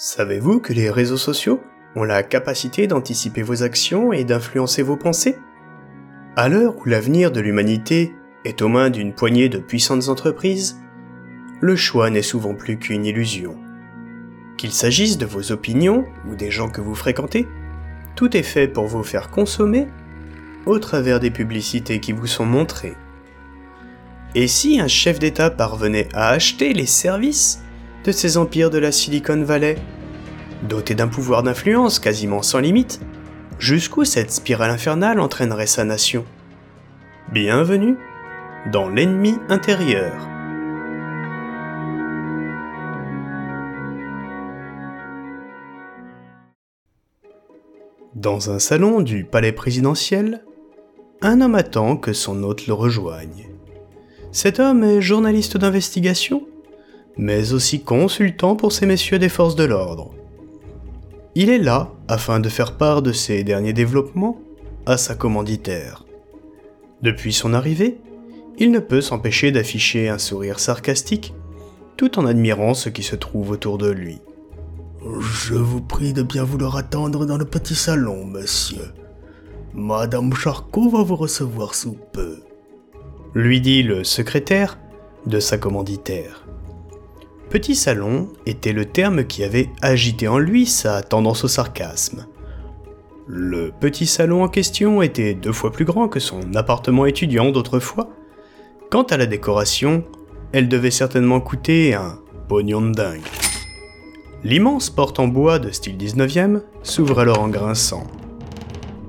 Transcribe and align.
Savez-vous 0.00 0.60
que 0.60 0.72
les 0.72 0.90
réseaux 0.90 1.16
sociaux 1.16 1.60
ont 1.96 2.04
la 2.04 2.22
capacité 2.22 2.86
d'anticiper 2.86 3.42
vos 3.42 3.64
actions 3.64 4.12
et 4.12 4.22
d'influencer 4.22 4.82
vos 4.82 4.96
pensées? 4.96 5.36
À 6.36 6.48
l'heure 6.48 6.76
où 6.78 6.84
l'avenir 6.84 7.32
de 7.32 7.40
l'humanité 7.40 8.14
est 8.44 8.62
aux 8.62 8.68
mains 8.68 8.90
d'une 8.90 9.12
poignée 9.12 9.48
de 9.48 9.58
puissantes 9.58 10.08
entreprises, 10.08 10.80
le 11.60 11.74
choix 11.74 12.10
n'est 12.10 12.22
souvent 12.22 12.54
plus 12.54 12.78
qu'une 12.78 13.04
illusion. 13.04 13.58
Qu'il 14.56 14.70
s'agisse 14.70 15.18
de 15.18 15.26
vos 15.26 15.50
opinions 15.50 16.04
ou 16.30 16.36
des 16.36 16.52
gens 16.52 16.68
que 16.68 16.80
vous 16.80 16.94
fréquentez, 16.94 17.48
tout 18.14 18.36
est 18.36 18.44
fait 18.44 18.68
pour 18.68 18.86
vous 18.86 19.02
faire 19.02 19.30
consommer 19.30 19.88
au 20.64 20.78
travers 20.78 21.18
des 21.18 21.32
publicités 21.32 21.98
qui 21.98 22.12
vous 22.12 22.28
sont 22.28 22.46
montrées. 22.46 22.94
Et 24.36 24.46
si 24.46 24.78
un 24.78 24.86
chef 24.86 25.18
d'État 25.18 25.50
parvenait 25.50 26.08
à 26.14 26.28
acheter 26.28 26.72
les 26.72 26.86
services 26.86 27.64
de 28.04 28.12
ces 28.12 28.36
empires 28.36 28.70
de 28.70 28.78
la 28.78 28.92
Silicon 28.92 29.42
Valley. 29.42 29.76
Doté 30.68 30.94
d'un 30.94 31.08
pouvoir 31.08 31.42
d'influence 31.42 31.98
quasiment 31.98 32.42
sans 32.42 32.60
limite, 32.60 33.00
jusqu'où 33.58 34.04
cette 34.04 34.30
spirale 34.30 34.70
infernale 34.70 35.20
entraînerait 35.20 35.66
sa 35.66 35.84
nation 35.84 36.24
Bienvenue 37.32 37.96
dans 38.72 38.88
l'ennemi 38.88 39.36
intérieur. 39.48 40.12
Dans 48.14 48.50
un 48.50 48.58
salon 48.58 49.00
du 49.00 49.24
palais 49.24 49.52
présidentiel, 49.52 50.44
un 51.20 51.40
homme 51.40 51.54
attend 51.54 51.96
que 51.96 52.12
son 52.12 52.42
hôte 52.42 52.66
le 52.66 52.72
rejoigne. 52.72 53.48
Cet 54.32 54.58
homme 54.58 54.82
est 54.82 55.00
journaliste 55.00 55.56
d'investigation 55.56 56.46
mais 57.18 57.52
aussi 57.52 57.82
consultant 57.82 58.56
pour 58.56 58.72
ces 58.72 58.86
messieurs 58.86 59.18
des 59.18 59.28
forces 59.28 59.56
de 59.56 59.64
l'ordre. 59.64 60.12
Il 61.34 61.50
est 61.50 61.58
là 61.58 61.92
afin 62.08 62.40
de 62.40 62.48
faire 62.48 62.76
part 62.76 63.02
de 63.02 63.12
ses 63.12 63.44
derniers 63.44 63.72
développements 63.72 64.40
à 64.86 64.96
sa 64.96 65.14
commanditaire. 65.14 66.04
Depuis 67.02 67.32
son 67.32 67.52
arrivée, 67.54 67.98
il 68.58 68.70
ne 68.70 68.78
peut 68.78 69.00
s'empêcher 69.00 69.52
d'afficher 69.52 70.08
un 70.08 70.18
sourire 70.18 70.58
sarcastique 70.58 71.34
tout 71.96 72.18
en 72.18 72.26
admirant 72.26 72.74
ce 72.74 72.88
qui 72.88 73.02
se 73.02 73.16
trouve 73.16 73.50
autour 73.50 73.76
de 73.76 73.90
lui. 73.90 74.20
Je 75.20 75.54
vous 75.54 75.80
prie 75.80 76.12
de 76.12 76.22
bien 76.22 76.44
vouloir 76.44 76.76
attendre 76.76 77.26
dans 77.26 77.36
le 77.36 77.44
petit 77.44 77.74
salon, 77.74 78.24
monsieur. 78.24 78.92
Madame 79.74 80.32
Charcot 80.34 80.88
va 80.88 81.02
vous 81.02 81.16
recevoir 81.16 81.74
sous 81.74 81.96
peu. 82.12 82.38
Lui 83.34 83.60
dit 83.60 83.82
le 83.82 84.02
secrétaire 84.02 84.78
de 85.26 85.38
sa 85.38 85.58
commanditaire. 85.58 86.46
Petit 87.50 87.74
salon 87.74 88.28
était 88.44 88.74
le 88.74 88.84
terme 88.84 89.24
qui 89.24 89.42
avait 89.42 89.70
agité 89.80 90.28
en 90.28 90.38
lui 90.38 90.66
sa 90.66 91.00
tendance 91.00 91.44
au 91.44 91.48
sarcasme. 91.48 92.26
Le 93.26 93.72
petit 93.80 94.06
salon 94.06 94.42
en 94.42 94.48
question 94.48 95.00
était 95.00 95.32
deux 95.32 95.54
fois 95.54 95.72
plus 95.72 95.86
grand 95.86 96.08
que 96.08 96.20
son 96.20 96.54
appartement 96.54 97.06
étudiant 97.06 97.50
d'autrefois. 97.50 98.10
Quant 98.90 99.04
à 99.04 99.16
la 99.16 99.24
décoration, 99.24 100.04
elle 100.52 100.68
devait 100.68 100.90
certainement 100.90 101.40
coûter 101.40 101.94
un 101.94 102.18
pognon 102.48 102.82
de 102.82 102.92
dingue. 102.92 103.26
L'immense 104.44 104.90
porte 104.90 105.18
en 105.18 105.26
bois 105.26 105.58
de 105.58 105.70
style 105.70 105.96
19e 105.96 106.60
s'ouvre 106.82 107.18
alors 107.18 107.40
en 107.40 107.48
grinçant. 107.48 108.06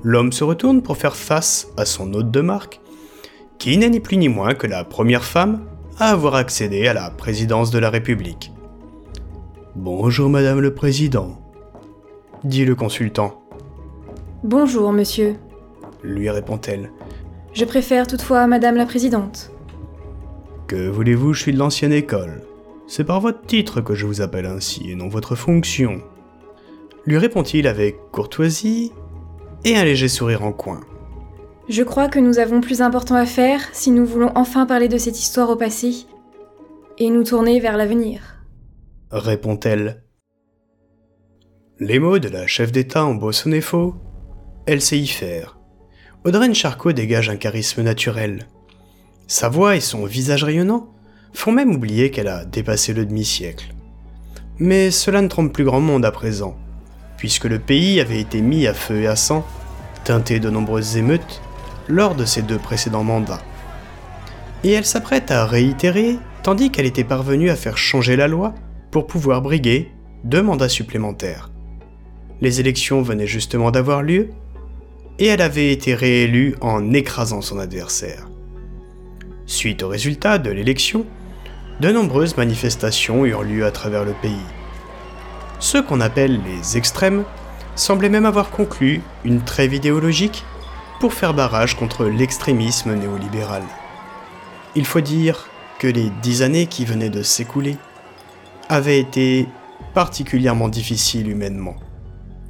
L'homme 0.02 0.32
se 0.32 0.44
retourne 0.44 0.80
pour 0.80 0.96
faire 0.96 1.14
face 1.14 1.68
à 1.76 1.84
son 1.84 2.14
hôte 2.14 2.30
de 2.30 2.40
marque, 2.40 2.80
qui 3.58 3.76
n'est 3.76 3.90
ni 3.90 4.00
plus 4.00 4.16
ni 4.16 4.30
moins 4.30 4.54
que 4.54 4.66
la 4.66 4.82
première 4.84 5.24
femme 5.24 5.60
à 6.00 6.12
avoir 6.12 6.34
accédé 6.34 6.88
à 6.88 6.94
la 6.94 7.10
présidence 7.10 7.70
de 7.70 7.78
la 7.78 7.90
République. 7.90 8.52
Bonjour 9.76 10.30
Madame 10.30 10.58
le 10.58 10.72
Président, 10.72 11.38
dit 12.42 12.64
le 12.64 12.74
consultant. 12.74 13.42
Bonjour 14.42 14.92
Monsieur, 14.92 15.36
lui 16.02 16.30
répond-elle. 16.30 16.90
Je 17.52 17.66
préfère 17.66 18.06
toutefois 18.06 18.46
Madame 18.46 18.76
la 18.76 18.86
Présidente. 18.86 19.52
Que 20.66 20.88
voulez-vous, 20.88 21.34
je 21.34 21.42
suis 21.42 21.52
de 21.52 21.58
l'ancienne 21.58 21.92
école. 21.92 22.44
C'est 22.86 23.04
par 23.04 23.20
votre 23.20 23.42
titre 23.42 23.82
que 23.82 23.94
je 23.94 24.06
vous 24.06 24.22
appelle 24.22 24.46
ainsi 24.46 24.90
et 24.90 24.94
non 24.94 25.08
votre 25.08 25.34
fonction. 25.34 26.00
Lui 27.04 27.18
répond-il 27.18 27.66
avec 27.66 27.98
courtoisie 28.10 28.90
et 29.66 29.76
un 29.76 29.84
léger 29.84 30.08
sourire 30.08 30.44
en 30.44 30.52
coin. 30.52 30.80
Je 31.70 31.84
crois 31.84 32.08
que 32.08 32.18
nous 32.18 32.40
avons 32.40 32.60
plus 32.60 32.82
important 32.82 33.14
à 33.14 33.26
faire 33.26 33.60
si 33.72 33.92
nous 33.92 34.04
voulons 34.04 34.32
enfin 34.34 34.66
parler 34.66 34.88
de 34.88 34.98
cette 34.98 35.20
histoire 35.20 35.50
au 35.50 35.54
passé 35.54 36.04
et 36.98 37.10
nous 37.10 37.22
tourner 37.22 37.60
vers 37.60 37.76
l'avenir. 37.76 38.42
Répond-elle. 39.12 40.02
Les 41.78 42.00
mots 42.00 42.18
de 42.18 42.28
la 42.28 42.48
chef 42.48 42.72
d'État 42.72 43.06
ont 43.06 43.14
beau 43.14 43.30
sonner 43.30 43.60
faux, 43.60 43.94
elle 44.66 44.80
sait 44.80 44.98
y 44.98 45.06
faire. 45.06 45.60
Audreyne 46.24 46.56
Charcot 46.56 46.90
dégage 46.90 47.30
un 47.30 47.36
charisme 47.36 47.82
naturel. 47.82 48.48
Sa 49.28 49.48
voix 49.48 49.76
et 49.76 49.80
son 49.80 50.06
visage 50.06 50.42
rayonnant 50.42 50.88
font 51.32 51.52
même 51.52 51.72
oublier 51.72 52.10
qu'elle 52.10 52.26
a 52.26 52.44
dépassé 52.44 52.92
le 52.92 53.06
demi-siècle. 53.06 53.72
Mais 54.58 54.90
cela 54.90 55.22
ne 55.22 55.28
trompe 55.28 55.52
plus 55.52 55.64
grand 55.64 55.80
monde 55.80 56.04
à 56.04 56.10
présent, 56.10 56.56
puisque 57.16 57.44
le 57.44 57.60
pays 57.60 58.00
avait 58.00 58.20
été 58.20 58.40
mis 58.42 58.66
à 58.66 58.74
feu 58.74 59.02
et 59.02 59.06
à 59.06 59.14
sang, 59.14 59.46
teinté 60.02 60.40
de 60.40 60.50
nombreuses 60.50 60.96
émeutes, 60.96 61.40
lors 61.90 62.14
de 62.14 62.24
ses 62.24 62.42
deux 62.42 62.58
précédents 62.58 63.04
mandats. 63.04 63.42
Et 64.64 64.72
elle 64.72 64.84
s'apprête 64.84 65.30
à 65.30 65.46
réitérer, 65.46 66.18
tandis 66.42 66.70
qu'elle 66.70 66.86
était 66.86 67.04
parvenue 67.04 67.50
à 67.50 67.56
faire 67.56 67.78
changer 67.78 68.16
la 68.16 68.28
loi 68.28 68.54
pour 68.90 69.06
pouvoir 69.06 69.42
briguer 69.42 69.92
deux 70.24 70.42
mandats 70.42 70.68
supplémentaires. 70.68 71.50
Les 72.40 72.60
élections 72.60 73.02
venaient 73.02 73.26
justement 73.26 73.70
d'avoir 73.70 74.02
lieu, 74.02 74.30
et 75.18 75.26
elle 75.26 75.42
avait 75.42 75.72
été 75.72 75.94
réélue 75.94 76.54
en 76.60 76.92
écrasant 76.92 77.42
son 77.42 77.58
adversaire. 77.58 78.28
Suite 79.44 79.82
au 79.82 79.88
résultat 79.88 80.38
de 80.38 80.50
l'élection, 80.50 81.04
de 81.80 81.90
nombreuses 81.90 82.36
manifestations 82.36 83.24
eurent 83.26 83.42
lieu 83.42 83.66
à 83.66 83.70
travers 83.70 84.04
le 84.04 84.12
pays. 84.12 84.46
Ceux 85.58 85.82
qu'on 85.82 86.00
appelle 86.00 86.40
les 86.42 86.78
extrêmes 86.78 87.24
semblaient 87.74 88.08
même 88.08 88.26
avoir 88.26 88.50
conclu 88.50 89.02
une 89.24 89.42
trêve 89.42 89.74
idéologique 89.74 90.44
pour 91.00 91.14
faire 91.14 91.32
barrage 91.32 91.76
contre 91.76 92.04
l'extrémisme 92.04 92.94
néolibéral. 92.94 93.62
Il 94.76 94.84
faut 94.84 95.00
dire 95.00 95.48
que 95.78 95.86
les 95.86 96.10
dix 96.22 96.42
années 96.42 96.66
qui 96.66 96.84
venaient 96.84 97.08
de 97.08 97.22
s'écouler 97.22 97.76
avaient 98.68 99.00
été 99.00 99.48
particulièrement 99.94 100.68
difficiles 100.68 101.30
humainement. 101.30 101.76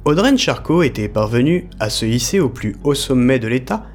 Audreyne 0.03 0.37
Charcot 0.37 0.83
était 0.83 1.07
parvenue 1.07 1.69
à 1.79 1.89
se 1.89 2.05
hisser 2.05 2.41
au 2.41 2.49
plus 2.49 2.75
haut 2.83 2.93
sommet 2.93 3.39
de 3.39 3.47
l'État 3.47 3.85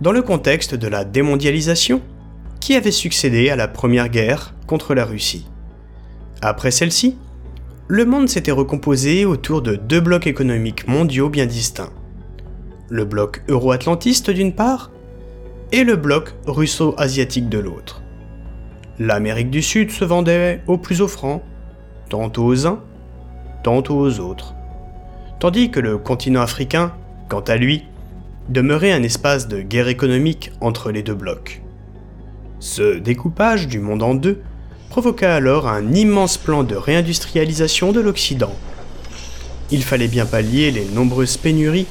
dans 0.00 0.12
le 0.12 0.22
contexte 0.22 0.76
de 0.76 0.86
la 0.86 1.04
démondialisation 1.04 2.00
qui 2.60 2.76
avait 2.76 2.92
succédé 2.92 3.50
à 3.50 3.56
la 3.56 3.66
première 3.66 4.08
guerre 4.08 4.54
contre 4.68 4.94
la 4.94 5.04
Russie. 5.04 5.46
Après 6.42 6.70
celle-ci, 6.70 7.16
le 7.88 8.04
monde 8.04 8.28
s'était 8.28 8.52
recomposé 8.52 9.24
autour 9.24 9.62
de 9.62 9.74
deux 9.74 10.00
blocs 10.00 10.28
économiques 10.28 10.86
mondiaux 10.86 11.28
bien 11.28 11.46
distincts 11.46 11.90
le 12.90 13.04
bloc 13.04 13.42
euro-atlantiste 13.48 14.30
d'une 14.30 14.52
part, 14.52 14.90
et 15.72 15.84
le 15.84 15.96
bloc 15.96 16.34
russo-asiatique 16.46 17.48
de 17.48 17.58
l'autre. 17.58 18.02
L'Amérique 18.98 19.50
du 19.50 19.62
Sud 19.62 19.90
se 19.90 20.04
vendait 20.04 20.62
au 20.66 20.76
plus 20.76 21.00
offrant, 21.00 21.42
tantôt 22.08 22.44
aux 22.44 22.66
uns, 22.66 22.82
tantôt 23.62 23.96
aux 23.96 24.18
autres, 24.18 24.54
tandis 25.38 25.70
que 25.70 25.80
le 25.80 25.96
continent 25.96 26.42
africain, 26.42 26.92
quant 27.28 27.40
à 27.40 27.56
lui, 27.56 27.84
demeurait 28.48 28.92
un 28.92 29.04
espace 29.04 29.46
de 29.46 29.62
guerre 29.62 29.88
économique 29.88 30.50
entre 30.60 30.90
les 30.90 31.02
deux 31.02 31.14
blocs. 31.14 31.62
Ce 32.58 32.98
découpage 32.98 33.68
du 33.68 33.78
monde 33.78 34.02
en 34.02 34.14
deux 34.14 34.42
provoqua 34.90 35.34
alors 35.34 35.68
un 35.68 35.92
immense 35.92 36.36
plan 36.36 36.64
de 36.64 36.74
réindustrialisation 36.74 37.92
de 37.92 38.00
l'Occident. 38.00 38.52
Il 39.70 39.84
fallait 39.84 40.08
bien 40.08 40.26
pallier 40.26 40.72
les 40.72 40.84
nombreuses 40.86 41.36
pénuries 41.36 41.86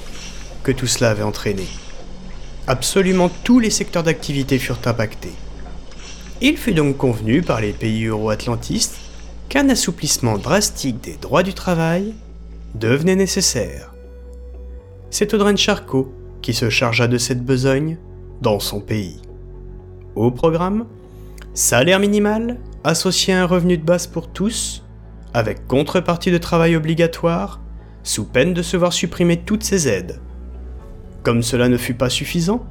que 0.63 0.71
tout 0.71 0.87
cela 0.87 1.11
avait 1.11 1.23
entraîné. 1.23 1.67
Absolument 2.67 3.29
tous 3.43 3.59
les 3.59 3.69
secteurs 3.69 4.03
d'activité 4.03 4.59
furent 4.59 4.79
impactés. 4.85 5.33
Il 6.41 6.57
fut 6.57 6.73
donc 6.73 6.97
convenu 6.97 7.41
par 7.41 7.61
les 7.61 7.73
pays 7.73 8.05
euro-atlantistes 8.05 8.97
qu'un 9.49 9.69
assouplissement 9.69 10.37
drastique 10.37 11.01
des 11.01 11.17
droits 11.17 11.43
du 11.43 11.53
travail 11.53 12.13
devenait 12.75 13.15
nécessaire. 13.15 13.93
C'est 15.09 15.33
Audreyne 15.33 15.57
Charcot 15.57 16.13
qui 16.41 16.53
se 16.53 16.69
chargea 16.69 17.07
de 17.07 17.17
cette 17.17 17.43
besogne 17.43 17.97
dans 18.41 18.59
son 18.59 18.79
pays. 18.79 19.19
Au 20.15 20.31
programme, 20.31 20.85
salaire 21.53 21.99
minimal 21.99 22.57
associé 22.83 23.33
à 23.33 23.41
un 23.41 23.45
revenu 23.45 23.77
de 23.77 23.83
base 23.83 24.07
pour 24.07 24.29
tous, 24.31 24.85
avec 25.33 25.67
contrepartie 25.67 26.31
de 26.31 26.37
travail 26.37 26.75
obligatoire, 26.75 27.59
sous 28.03 28.25
peine 28.25 28.53
de 28.53 28.61
se 28.61 28.77
voir 28.77 28.93
supprimer 28.93 29.37
toutes 29.37 29.63
ces 29.63 29.87
aides, 29.87 30.19
comme 31.23 31.43
cela 31.43 31.69
ne 31.69 31.77
fut 31.77 31.93
pas 31.93 32.09
suffisant, 32.09 32.65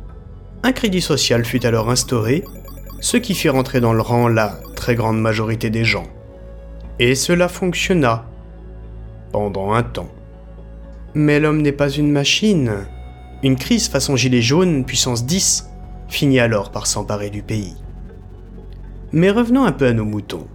un 0.63 0.73
crédit 0.73 1.01
social 1.01 1.45
fut 1.45 1.65
alors 1.67 1.91
instauré, 1.91 2.45
ce 3.01 3.17
qui 3.17 3.35
fit 3.35 3.49
rentrer 3.49 3.81
dans 3.81 3.93
le 3.93 4.01
rang 4.01 4.29
la 4.29 4.59
très 4.75 4.95
grande 4.95 5.21
majorité 5.21 5.71
des 5.71 5.85
gens. 5.85 6.07
Et 6.99 7.15
cela 7.15 7.49
fonctionna. 7.49 8.25
pendant 9.33 9.73
un 9.73 9.83
temps. 9.83 10.11
Mais 11.15 11.39
l'homme 11.39 11.63
n'est 11.63 11.73
pas 11.73 11.91
une 11.91 12.11
machine. 12.11 12.87
Une 13.43 13.57
crise 13.57 13.89
façon 13.89 14.17
gilet 14.17 14.43
jaune, 14.43 14.85
puissance 14.85 15.27
10, 15.27 15.69
finit 16.09 16.41
alors 16.41 16.71
par 16.71 16.87
s'emparer 16.87 17.31
du 17.31 17.43
pays. 17.43 17.77
Mais 19.13 19.31
revenons 19.31 19.65
un 19.65 19.73
peu 19.73 19.87
à 19.87 19.93
nos 19.93 20.05
moutons. 20.05 20.49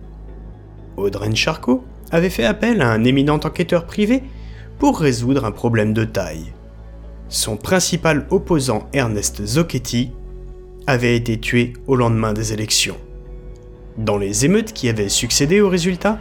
Audren 0.97 1.35
Charcot 1.35 1.83
avait 2.11 2.29
fait 2.29 2.45
appel 2.45 2.81
à 2.81 2.91
un 2.91 3.03
éminent 3.03 3.39
enquêteur 3.43 3.85
privé 3.85 4.23
pour 4.79 4.99
résoudre 4.99 5.45
un 5.45 5.51
problème 5.51 5.93
de 5.93 6.03
taille. 6.03 6.51
Son 7.33 7.57
principal 7.57 8.27
opposant 8.29 8.87
Ernest 8.93 9.43
Zocchetti 9.43 10.11
avait 10.85 11.15
été 11.15 11.39
tué 11.39 11.73
au 11.87 11.95
lendemain 11.95 12.31
des 12.31 12.53
élections. 12.53 12.95
Dans 13.97 14.19
les 14.19 14.45
émeutes 14.45 14.71
qui 14.71 14.87
avaient 14.87 15.09
succédé 15.09 15.59
au 15.59 15.67
résultat, 15.67 16.19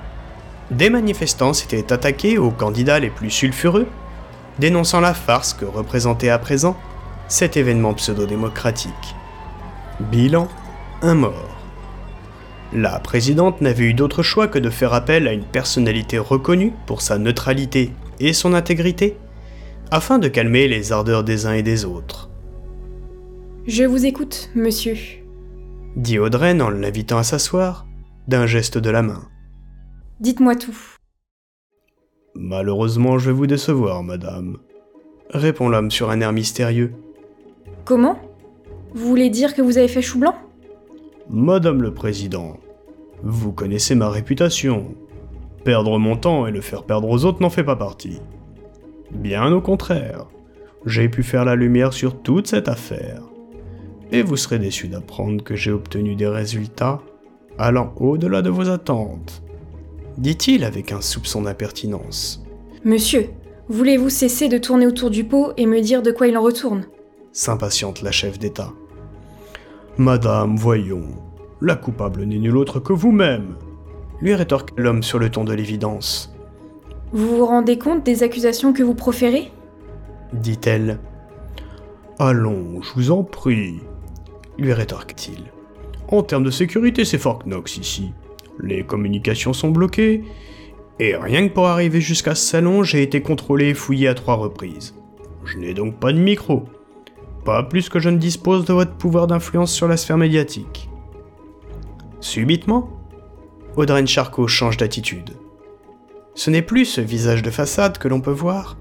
des 0.71 0.89
manifestants 0.89 1.53
s'étaient 1.53 1.93
attaqués 1.93 2.39
aux 2.39 2.51
candidats 2.51 2.99
les 2.99 3.11
plus 3.11 3.29
sulfureux, 3.29 3.87
dénonçant 4.59 5.01
la 5.01 5.13
farce 5.13 5.53
que 5.53 5.67
représentait 5.67 6.31
à 6.31 6.39
présent 6.39 6.79
cet 7.29 7.59
événement 7.59 7.93
pseudo-démocratique. 7.93 9.15
Bilan, 10.01 10.49
un 11.03 11.15
mort. 11.15 11.59
La 12.73 12.99
présidente 13.01 13.61
n'avait 13.61 13.85
eu 13.85 13.93
d'autre 13.93 14.23
choix 14.23 14.49
que 14.49 14.59
de 14.59 14.71
faire 14.71 14.95
appel 14.95 15.29
à 15.29 15.35
une 15.35 15.45
personnalité 15.45 16.19
reconnue 16.19 16.73
pour 16.87 17.03
sa 17.03 17.19
neutralité 17.19 17.93
et 18.19 18.33
son 18.33 18.55
intégrité, 18.55 19.19
afin 19.93 20.19
de 20.19 20.27
calmer 20.27 20.69
les 20.69 20.91
ardeurs 20.91 21.23
des 21.23 21.45
uns 21.45 21.53
et 21.53 21.63
des 21.63 21.85
autres. 21.85 22.31
Je 23.67 23.85
vous 23.85 24.07
écoute, 24.07 24.49
monsieur, 24.55 24.97
dit 25.97 26.19
Audrey 26.19 26.59
en 26.63 26.71
l'invitant 26.71 27.19
à 27.19 27.23
s'asseoir, 27.23 27.87
d'un 28.27 28.47
geste 28.47 28.79
de 28.79 28.89
la 28.89 29.03
main. 29.03 29.29
Dites-moi 30.19 30.57
tout. 30.57 30.77
Malheureusement, 32.35 33.19
je 33.19 33.27
vais 33.27 33.37
vous 33.37 33.47
décevoir, 33.47 34.03
madame, 34.03 34.57
répond 35.29 35.69
l'homme 35.69 35.91
sur 35.91 36.09
un 36.09 36.23
air 36.23 36.33
mystérieux. 36.33 36.95
Comment? 37.85 38.19
Vous 38.95 39.07
voulez 39.07 39.29
dire 39.29 39.55
que 39.55 39.61
vous 39.61 39.77
avez 39.77 39.89
fait 39.89 40.01
chou 40.01 40.19
blanc? 40.19 40.37
Madame 41.29 41.83
le 41.83 41.93
Président, 41.93 42.57
vous 43.23 43.53
connaissez 43.53 43.95
ma 43.95 44.09
réputation. 44.09 44.95
Perdre 45.65 45.99
mon 45.99 46.17
temps 46.17 46.47
et 46.47 46.51
le 46.51 46.63
faire 46.63 46.85
perdre 46.85 47.11
aux 47.11 47.27
autres 47.27 47.43
n'en 47.43 47.51
fait 47.51 47.63
pas 47.63 47.77
partie. 47.77 48.21
Bien 49.13 49.53
au 49.53 49.61
contraire, 49.61 50.27
j'ai 50.87 51.09
pu 51.09 51.23
faire 51.23 51.45
la 51.45 51.55
lumière 51.55 51.93
sur 51.93 52.23
toute 52.23 52.47
cette 52.47 52.69
affaire. 52.69 53.23
Et 54.11 54.23
vous 54.23 54.37
serez 54.37 54.59
déçu 54.59 54.89
d'apprendre 54.89 55.45
que 55.45 55.55
j'ai 55.55 55.71
obtenu 55.71 56.17
des 56.17 56.27
résultats 56.27 57.01
allant 57.59 57.93
au-delà 57.97 58.43
de 58.43 58.51
vos 58.51 58.69
attentes. 58.69 59.43
Dit-il 60.19 60.65
avec 60.65 60.93
un 60.93 61.01
soupçon 61.01 61.43
d'impertinence. 61.43 62.43
Monsieur, 62.85 63.31
voulez-vous 63.69 64.11
cesser 64.11 64.49
de 64.49 64.59
tourner 64.59 64.87
autour 64.87 65.11
du 65.11 65.25
pot 65.25 65.53
et 65.57 65.67
me 65.67 65.81
dire 65.81 66.03
de 66.03 66.11
quoi 66.11 66.27
il 66.27 66.37
en 66.37 66.43
retourne? 66.43 66.87
S'impatiente 67.33 68.03
la 68.03 68.13
chef 68.13 68.39
d'État. 68.39 68.73
Madame, 69.99 70.57
voyons, 70.57 71.09
la 71.61 71.77
coupable 71.77 72.25
n'est 72.25 72.39
nulle 72.39 72.57
autre 72.57 72.81
que 72.81 72.93
vous-même, 72.93 73.57
lui 74.21 74.35
rétorque 74.35 74.71
l'homme 74.77 75.03
sur 75.03 75.19
le 75.19 75.31
ton 75.31 75.45
de 75.45 75.53
l'évidence. 75.53 76.32
Vous 77.13 77.37
vous 77.37 77.47
rendez 77.47 77.79
compte 77.79 78.05
des 78.05 78.23
accusations 78.23 78.73
que 78.73 78.83
vous 78.83 78.95
proférez 78.95 79.53
dit-elle. 80.33 80.99
Allons, 82.19 82.81
je 82.83 82.93
vous 82.95 83.11
en 83.11 83.23
prie, 83.23 83.81
lui 84.59 84.73
rétorque-t-il. 84.73 85.45
En 86.09 86.23
termes 86.23 86.45
de 86.45 86.51
sécurité, 86.51 87.05
c'est 87.05 87.19
Fort 87.19 87.41
Knox 87.45 87.77
ici. 87.77 88.13
Les 88.61 88.85
communications 88.85 89.53
sont 89.53 89.71
bloquées, 89.71 90.25
et 91.01 91.17
rien 91.17 91.49
que 91.49 91.53
pour 91.53 91.67
arriver 91.67 92.01
jusqu'à 92.01 92.35
ce 92.35 92.45
salon, 92.45 92.83
j'ai 92.83 93.03
été 93.03 93.23
contrôlé 93.23 93.69
et 93.69 93.75
fouillé 93.75 94.09
à 94.09 94.15
trois 94.15 94.35
reprises. 94.35 94.95
Je 95.45 95.59
n'ai 95.59 95.75
donc 95.75 95.99
pas 95.99 96.13
de 96.13 96.19
micro. 96.19 96.65
Pas 97.45 97.63
plus 97.63 97.89
que 97.89 97.99
je 97.99 98.09
ne 98.09 98.19
dispose 98.19 98.65
de 98.65 98.73
votre 98.73 98.95
pouvoir 98.95 99.27
d'influence 99.27 99.73
sur 99.73 99.89
la 99.89 99.97
sphère 99.97 100.19
médiatique. 100.19 100.89
Subitement, 102.21 102.89
Audrey 103.77 104.07
Charcot 104.07 104.47
change 104.47 104.77
d'attitude. 104.77 105.31
Ce 106.35 106.51
n'est 106.51 106.63
plus 106.63 106.87
ce 106.87 107.01
visage 107.01 107.43
de 107.43 107.51
façade 107.51 107.99
que 107.99 108.09
l'on 108.09 108.21
peut 108.21 108.31
voir, 108.31 108.79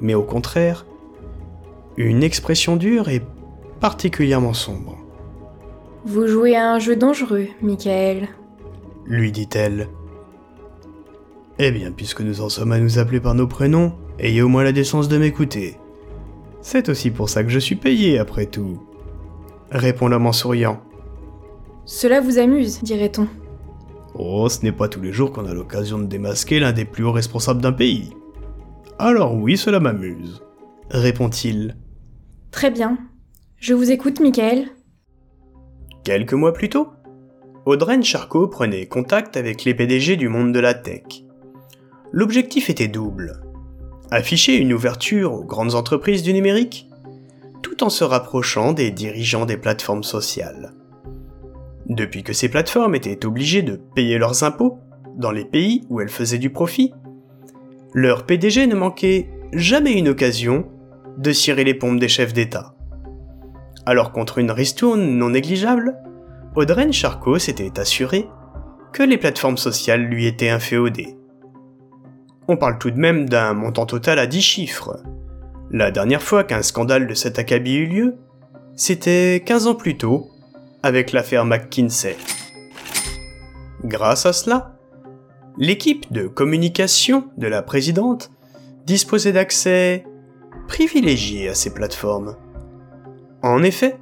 mais 0.00 0.14
au 0.14 0.22
contraire, 0.22 0.86
une 1.96 2.22
expression 2.22 2.76
dure 2.76 3.08
et 3.08 3.22
particulièrement 3.80 4.54
sombre. 4.54 4.98
Vous 6.04 6.26
jouez 6.26 6.56
à 6.56 6.72
un 6.72 6.78
jeu 6.78 6.96
dangereux, 6.96 7.48
Michael, 7.62 8.28
lui 9.06 9.32
dit-elle. 9.32 9.88
Eh 11.58 11.70
bien, 11.70 11.92
puisque 11.92 12.20
nous 12.20 12.40
en 12.40 12.48
sommes 12.48 12.72
à 12.72 12.78
nous 12.78 12.98
appeler 12.98 13.20
par 13.20 13.34
nos 13.34 13.46
prénoms, 13.46 13.92
ayez 14.18 14.42
au 14.42 14.48
moins 14.48 14.64
la 14.64 14.72
décence 14.72 15.08
de 15.08 15.18
m'écouter. 15.18 15.78
C'est 16.60 16.88
aussi 16.88 17.10
pour 17.10 17.28
ça 17.28 17.42
que 17.42 17.50
je 17.50 17.58
suis 17.58 17.74
payé, 17.76 18.18
après 18.18 18.46
tout, 18.46 18.80
répond 19.70 20.08
l'homme 20.08 20.26
en 20.26 20.32
souriant. 20.32 20.80
Cela 21.84 22.20
vous 22.20 22.38
amuse, 22.38 22.82
dirait-on. 22.82 23.26
Oh, 24.14 24.48
ce 24.48 24.62
n'est 24.62 24.72
pas 24.72 24.88
tous 24.88 25.00
les 25.00 25.12
jours 25.12 25.32
qu'on 25.32 25.46
a 25.46 25.54
l'occasion 25.54 25.98
de 25.98 26.06
démasquer 26.06 26.60
l'un 26.60 26.72
des 26.72 26.84
plus 26.84 27.04
hauts 27.04 27.12
responsables 27.12 27.62
d'un 27.62 27.72
pays. 27.72 28.10
Alors 28.98 29.34
oui, 29.34 29.56
cela 29.56 29.80
m'amuse, 29.80 30.42
répond-il. 30.90 31.76
Très 32.50 32.70
bien. 32.70 32.98
Je 33.56 33.74
vous 33.74 33.90
écoute, 33.90 34.20
Michael. 34.20 34.66
Quelques 36.04 36.34
mois 36.34 36.52
plus 36.52 36.68
tôt, 36.68 36.88
Audrey 37.64 38.02
Charcot 38.02 38.48
prenait 38.48 38.86
contact 38.86 39.36
avec 39.36 39.64
les 39.64 39.74
PDG 39.74 40.16
du 40.16 40.28
monde 40.28 40.52
de 40.52 40.60
la 40.60 40.74
tech. 40.74 41.04
L'objectif 42.10 42.68
était 42.68 42.88
double. 42.88 43.40
Afficher 44.10 44.56
une 44.56 44.72
ouverture 44.72 45.32
aux 45.32 45.44
grandes 45.44 45.74
entreprises 45.74 46.22
du 46.22 46.34
numérique, 46.34 46.90
tout 47.62 47.82
en 47.84 47.88
se 47.88 48.04
rapprochant 48.04 48.72
des 48.72 48.90
dirigeants 48.90 49.46
des 49.46 49.56
plateformes 49.56 50.02
sociales. 50.02 50.74
Depuis 51.88 52.22
que 52.22 52.32
ces 52.32 52.48
plateformes 52.48 52.94
étaient 52.94 53.26
obligées 53.26 53.62
de 53.62 53.76
payer 53.94 54.18
leurs 54.18 54.44
impôts 54.44 54.78
dans 55.16 55.32
les 55.32 55.44
pays 55.44 55.84
où 55.90 56.00
elles 56.00 56.08
faisaient 56.08 56.38
du 56.38 56.50
profit, 56.50 56.92
leur 57.94 58.24
PDG 58.24 58.66
ne 58.66 58.74
manquait 58.74 59.28
jamais 59.52 59.92
une 59.92 60.08
occasion 60.08 60.66
de 61.18 61.32
cirer 61.32 61.64
les 61.64 61.74
pompes 61.74 62.00
des 62.00 62.08
chefs 62.08 62.32
d'État. 62.32 62.74
Alors 63.84 64.12
contre 64.12 64.38
une 64.38 64.50
ristourne 64.50 65.02
non 65.02 65.30
négligeable, 65.30 65.96
Audrey 66.54 66.92
Charcot 66.92 67.38
s'était 67.38 67.78
assuré 67.78 68.28
que 68.92 69.02
les 69.02 69.18
plateformes 69.18 69.56
sociales 69.56 70.02
lui 70.02 70.26
étaient 70.26 70.50
inféodées. 70.50 71.16
On 72.48 72.56
parle 72.56 72.78
tout 72.78 72.90
de 72.90 72.98
même 72.98 73.28
d'un 73.28 73.54
montant 73.54 73.86
total 73.86 74.18
à 74.18 74.26
10 74.26 74.40
chiffres. 74.40 75.02
La 75.70 75.90
dernière 75.90 76.22
fois 76.22 76.44
qu'un 76.44 76.62
scandale 76.62 77.06
de 77.06 77.14
cet 77.14 77.38
acabit 77.38 77.76
eut 77.76 77.86
lieu, 77.86 78.16
c'était 78.76 79.42
15 79.44 79.66
ans 79.66 79.74
plus 79.74 79.96
tôt, 79.96 80.30
avec 80.82 81.12
l'affaire 81.12 81.44
McKinsey. 81.44 82.16
Grâce 83.84 84.26
à 84.26 84.32
cela, 84.32 84.76
l'équipe 85.58 86.12
de 86.12 86.26
communication 86.26 87.28
de 87.36 87.46
la 87.46 87.62
présidente 87.62 88.30
disposait 88.86 89.32
d'accès 89.32 90.04
privilégié 90.68 91.48
à 91.48 91.54
ces 91.54 91.72
plateformes. 91.72 92.36
En 93.42 93.62
effet, 93.62 93.96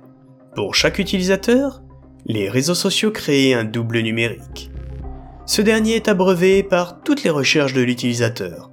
pour 0.54 0.74
chaque 0.74 0.98
utilisateur, 0.98 1.82
les 2.26 2.48
réseaux 2.48 2.74
sociaux 2.74 3.10
créaient 3.10 3.54
un 3.54 3.64
double 3.64 4.00
numérique. 4.00 4.70
Ce 5.46 5.62
dernier 5.62 5.96
est 5.96 6.08
abreuvé 6.08 6.62
par 6.62 7.00
toutes 7.02 7.24
les 7.24 7.30
recherches 7.30 7.72
de 7.72 7.80
l'utilisateur. 7.80 8.70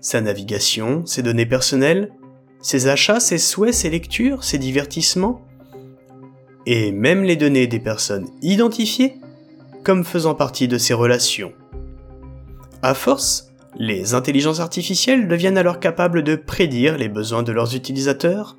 Sa 0.00 0.20
navigation, 0.20 1.06
ses 1.06 1.22
données 1.22 1.46
personnelles, 1.46 2.12
ses 2.60 2.88
achats, 2.88 3.20
ses 3.20 3.38
souhaits, 3.38 3.74
ses 3.74 3.90
lectures, 3.90 4.44
ses 4.44 4.58
divertissements, 4.58 5.42
et 6.72 6.92
même 6.92 7.24
les 7.24 7.34
données 7.34 7.66
des 7.66 7.80
personnes 7.80 8.28
identifiées 8.42 9.16
comme 9.82 10.04
faisant 10.04 10.36
partie 10.36 10.68
de 10.68 10.78
ses 10.78 10.94
relations. 10.94 11.52
À 12.80 12.94
force, 12.94 13.50
les 13.76 14.14
intelligences 14.14 14.60
artificielles 14.60 15.26
deviennent 15.26 15.58
alors 15.58 15.80
capables 15.80 16.22
de 16.22 16.36
prédire 16.36 16.96
les 16.96 17.08
besoins 17.08 17.42
de 17.42 17.50
leurs 17.50 17.74
utilisateurs 17.74 18.56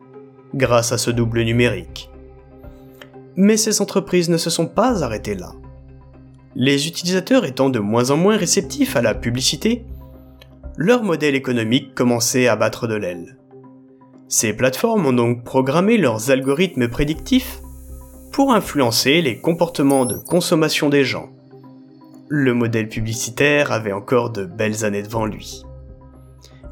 grâce 0.53 0.91
à 0.91 0.97
ce 0.97 1.09
double 1.09 1.43
numérique. 1.43 2.09
Mais 3.37 3.55
ces 3.55 3.81
entreprises 3.81 4.27
ne 4.27 4.35
se 4.35 4.49
sont 4.49 4.67
pas 4.67 5.05
arrêtées 5.05 5.35
là. 5.35 5.53
Les 6.53 6.89
utilisateurs 6.89 7.45
étant 7.45 7.69
de 7.69 7.79
moins 7.79 8.11
en 8.11 8.17
moins 8.17 8.35
réceptifs 8.35 8.97
à 8.97 9.01
la 9.01 9.15
publicité, 9.15 9.85
leur 10.75 11.03
modèle 11.03 11.35
économique 11.35 11.95
commençait 11.95 12.49
à 12.49 12.57
battre 12.57 12.87
de 12.87 12.95
l'aile. 12.95 13.37
Ces 14.27 14.51
plateformes 14.51 15.05
ont 15.05 15.13
donc 15.13 15.45
programmé 15.45 15.97
leurs 15.97 16.29
algorithmes 16.29 16.89
prédictifs 16.89 17.60
pour 18.31 18.53
influencer 18.53 19.21
les 19.21 19.39
comportements 19.39 20.05
de 20.05 20.15
consommation 20.15 20.89
des 20.89 21.03
gens. 21.03 21.29
Le 22.29 22.53
modèle 22.53 22.87
publicitaire 22.87 23.71
avait 23.71 23.91
encore 23.91 24.29
de 24.29 24.45
belles 24.45 24.85
années 24.85 25.03
devant 25.03 25.25
lui. 25.25 25.63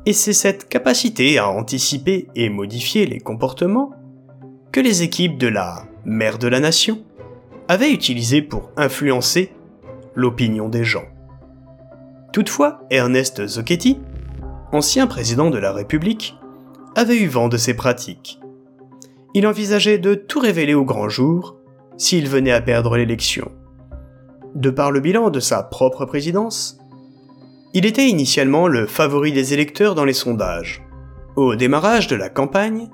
Et 0.06 0.14
c'est 0.14 0.34
cette 0.34 0.70
capacité 0.70 1.38
à 1.38 1.50
anticiper 1.50 2.28
et 2.36 2.50
modifier 2.50 3.06
les 3.06 3.20
comportements 3.20 3.92
que 4.72 4.80
les 4.80 5.04
équipes 5.04 5.38
de 5.38 5.48
la 5.48 5.84
mère 6.06 6.38
de 6.38 6.48
la 6.48 6.60
nation, 6.60 7.04
avait 7.68 7.92
utilisé 7.92 8.42
pour 8.42 8.72
influencer 8.78 9.52
l'opinion 10.16 10.70
des 10.70 10.84
gens. 10.84 11.06
Toutefois, 12.32 12.82
Ernest 12.90 13.46
Zocchetti 13.46 14.00
ancien 14.72 15.08
président 15.08 15.50
de 15.50 15.58
la 15.58 15.72
République, 15.72 16.38
avait 16.96 17.18
eu 17.18 17.28
vent 17.28 17.48
de 17.48 17.58
ces 17.58 17.74
pratiques. 17.74 18.40
Il 19.34 19.46
envisageait 19.46 20.00
de 20.00 20.16
tout 20.16 20.40
révéler 20.40 20.74
au 20.74 20.86
grand 20.86 21.10
jour 21.10 21.58
s'il 21.98 22.28
venait 22.28 22.52
à 22.52 22.62
perdre 22.62 22.98
l'élection. 22.98 23.52
De 24.56 24.70
par 24.70 24.92
le 24.92 25.00
bilan 25.00 25.30
de 25.30 25.40
sa 25.40 25.62
propre 25.62 26.06
présidence, 26.06 26.80
il 27.74 27.86
était 27.86 28.08
initialement 28.08 28.68
le 28.68 28.88
favori 28.88 29.32
des 29.32 29.54
électeurs 29.54 29.94
dans 29.94 30.06
les 30.06 30.14
sondages. 30.14 30.82
Au 31.36 31.56
démarrage 31.56 32.08
de 32.08 32.16
la 32.16 32.30
campagne, 32.30 32.90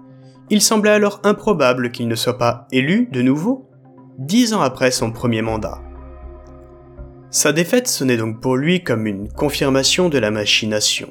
il 0.49 0.61
semblait 0.61 0.91
alors 0.91 1.21
improbable 1.23 1.91
qu'il 1.91 2.07
ne 2.07 2.15
soit 2.15 2.37
pas 2.37 2.67
élu 2.71 3.07
de 3.11 3.21
nouveau, 3.21 3.69
dix 4.19 4.53
ans 4.53 4.61
après 4.61 4.91
son 4.91 5.11
premier 5.11 5.41
mandat. 5.41 5.81
Sa 7.31 7.53
défaite 7.53 7.87
sonnait 7.87 8.17
donc 8.17 8.41
pour 8.41 8.57
lui 8.57 8.83
comme 8.83 9.07
une 9.07 9.29
confirmation 9.29 10.09
de 10.09 10.17
la 10.17 10.31
machination. 10.31 11.09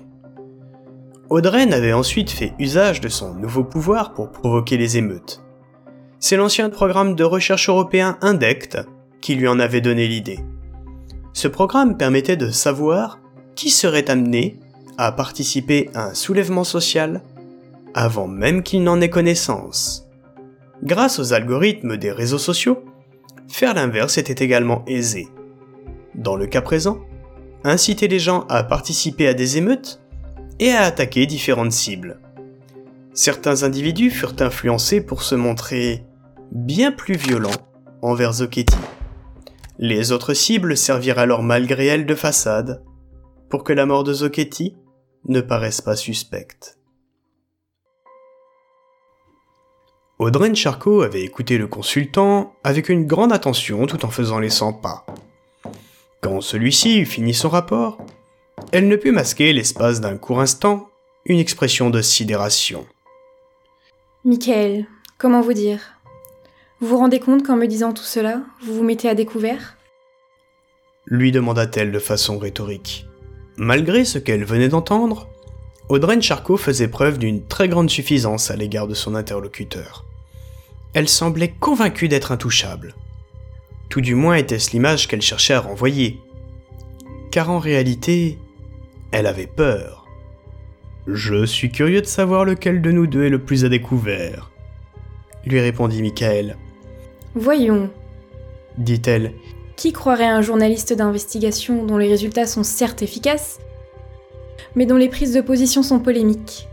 Audren 1.35 1.73
avait 1.73 1.93
ensuite 1.93 2.31
fait 2.31 2.53
usage 2.61 3.01
de 3.01 3.09
son 3.09 3.35
nouveau 3.35 3.65
pouvoir 3.65 4.15
pour 4.15 4.31
provoquer 4.31 4.77
les 4.77 4.99
émeutes. 4.99 5.43
C'est 6.21 6.37
l'ancien 6.37 6.71
programme 6.71 7.17
de 7.17 7.25
recherche 7.25 7.69
européen 7.69 8.19
INDECT 8.21 8.79
qui 9.21 9.35
lui 9.35 9.49
en 9.49 9.59
avait 9.59 9.81
donné 9.81 10.07
l'idée. 10.07 10.39
Ce 11.33 11.49
programme 11.49 11.97
permettait 11.97 12.37
de 12.37 12.51
savoir 12.51 13.19
qui 13.57 13.71
serait 13.71 14.09
amené 14.13 14.61
à 14.97 15.11
participer 15.11 15.91
à 15.93 16.05
un 16.05 16.15
soulèvement 16.15 16.63
social 16.63 17.21
avant 17.95 18.29
même 18.29 18.63
qu'il 18.63 18.85
n'en 18.85 19.01
ait 19.01 19.11
connaissance. 19.11 20.07
Grâce 20.85 21.19
aux 21.19 21.33
algorithmes 21.33 21.97
des 21.97 22.13
réseaux 22.13 22.39
sociaux, 22.39 22.85
faire 23.49 23.75
l'inverse 23.75 24.19
était 24.19 24.45
également 24.45 24.85
aisé. 24.87 25.27
Dans 26.15 26.37
le 26.37 26.47
cas 26.47 26.63
présent, 26.63 27.01
inciter 27.65 28.07
les 28.07 28.21
gens 28.21 28.47
à 28.49 28.63
participer 28.63 29.27
à 29.27 29.35
des 29.35 29.59
émeutes 29.59 30.01
et 30.59 30.71
à 30.73 30.83
attaquer 30.83 31.27
différentes 31.27 31.73
cibles. 31.73 32.21
Certains 33.13 33.63
individus 33.63 34.11
furent 34.11 34.37
influencés 34.41 35.01
pour 35.01 35.23
se 35.23 35.35
montrer 35.35 36.05
bien 36.53 36.93
plus 36.93 37.17
violents 37.17 37.51
envers 38.03 38.35
Zoketi. 38.35 38.77
Les 39.79 40.13
autres 40.13 40.35
cibles 40.35 40.77
servirent 40.77 41.19
alors 41.19 41.43
malgré 41.43 41.87
elles 41.87 42.07
de 42.07 42.15
façade 42.15 42.83
pour 43.51 43.65
que 43.65 43.73
la 43.73 43.87
mort 43.87 44.05
de 44.05 44.13
Zoketi 44.13 44.77
ne 45.27 45.41
paraisse 45.41 45.81
pas 45.81 45.97
suspecte. 45.97 46.79
Audrey 50.19 50.55
Charcot 50.55 51.03
avait 51.03 51.23
écouté 51.23 51.59
le 51.59 51.67
consultant 51.67 52.55
avec 52.63 52.89
une 52.89 53.07
grande 53.07 53.33
attention 53.33 53.87
tout 53.87 54.05
en 54.05 54.11
faisant 54.11 54.39
les 54.39 54.51
100 54.51 54.75
pas. 54.75 55.05
Quand 56.23 56.41
celui-ci 56.41 57.01
eut 57.01 57.07
fini 57.07 57.35
son 57.35 57.49
rapport, 57.49 57.99
elle 58.73 58.89
ne 58.89 58.97
put 58.97 59.13
masquer 59.13 59.53
l'espace 59.53 60.01
d'un 60.01 60.17
court 60.17 60.41
instant 60.41 60.89
une 61.27 61.39
expression 61.39 61.91
de 61.91 62.03
sidération. 62.03 62.87
Michael, 64.25 64.87
comment 65.19 65.41
vous 65.41 65.53
dire? 65.53 65.81
Vous 66.81 66.89
vous 66.89 66.99
rendez 66.99 67.21
compte 67.21 67.47
qu'en 67.47 67.57
me 67.57 67.67
disant 67.67 67.93
tout 67.93 68.03
cela, 68.03 68.41
vous 68.63 68.75
vous 68.75 68.83
mettez 68.83 69.09
à 69.09 69.15
découvert? 69.15 69.77
Lui 71.07 71.33
demanda-t-elle 71.33 71.93
de 71.93 71.99
façon 71.99 72.39
rhétorique. 72.39 73.07
Malgré 73.57 74.05
ce 74.05 74.19
qu'elle 74.19 74.45
venait 74.45 74.69
d'entendre, 74.69 75.29
Audrey 75.89 76.21
Charcot 76.21 76.57
faisait 76.57 76.89
preuve 76.89 77.19
d'une 77.19 77.47
très 77.47 77.69
grande 77.69 77.91
suffisance 77.91 78.51
à 78.51 78.57
l'égard 78.57 78.89
de 78.89 78.95
son 78.95 79.15
interlocuteur. 79.15 80.05
Elle 80.95 81.09
semblait 81.09 81.55
convaincue 81.61 82.09
d'être 82.09 82.33
intouchable. 82.33 82.95
Tout 83.89 84.01
du 84.01 84.15
moins 84.15 84.35
était-ce 84.35 84.73
l'image 84.73 85.07
qu'elle 85.09 85.23
cherchait 85.23 85.55
à 85.55 85.61
renvoyer. 85.61 86.19
Car 87.31 87.51
en 87.51 87.59
réalité, 87.59 88.39
elle 89.15 89.27
avait 89.29 89.47
peur. 89.47 90.07
Je 91.07 91.45
suis 91.47 91.71
curieux 91.71 92.01
de 92.01 92.07
savoir 92.07 92.45
lequel 92.45 92.83
de 92.83 92.91
nous 92.91 93.07
deux 93.07 93.25
est 93.25 93.31
le 93.31 93.39
plus 93.39 93.65
à 93.65 93.69
découvert, 93.69 94.51
lui 95.47 95.61
répondit 95.61 96.03
Michael. 96.03 96.57
Voyons, 97.37 97.91
dit-elle. 98.77 99.33
Qui 99.77 99.93
croirait 99.93 100.25
un 100.25 100.43
journaliste 100.43 100.93
d'investigation 100.93 101.85
dont 101.85 101.97
les 101.97 102.09
résultats 102.09 102.47
sont 102.47 102.65
certes 102.65 103.03
efficaces, 103.03 103.61
mais 104.75 104.85
dont 104.85 104.97
les 104.97 105.09
prises 105.09 105.35
de 105.35 105.41
position 105.41 105.85
sont 105.85 106.01
polémiques? 106.01 106.69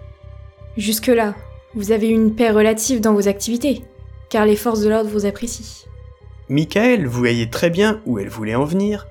Jusque-là, 0.78 1.36
vous 1.76 1.92
avez 1.92 2.08
une 2.08 2.34
paix 2.34 2.50
relative 2.50 3.02
dans 3.02 3.14
vos 3.14 3.28
activités, 3.28 3.84
car 4.30 4.48
les 4.48 4.56
forces 4.56 4.82
de 4.82 4.90
l'ordre 4.90 5.12
vous 5.12 5.28
apprécient. 5.28 5.88
Michael 6.50 7.06
voyait 7.06 7.52
très 7.52 7.70
bien 7.70 8.02
où 8.08 8.18
elle 8.18 8.30
voulait 8.30 8.56
en 8.56 8.66
venir, 8.66 9.08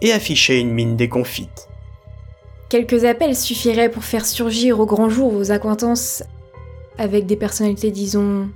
et 0.00 0.12
affichait 0.12 0.60
une 0.60 0.72
mine 0.72 0.96
déconfite. 0.96 1.68
Quelques 2.72 3.04
appels 3.04 3.36
suffiraient 3.36 3.90
pour 3.90 4.02
faire 4.02 4.24
surgir 4.24 4.80
au 4.80 4.86
grand 4.86 5.10
jour 5.10 5.30
vos 5.30 5.50
acquaintances 5.50 6.22
avec 6.96 7.26
des 7.26 7.36
personnalités, 7.36 7.90
disons, 7.90 8.48